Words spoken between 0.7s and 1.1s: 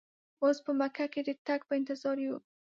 مکه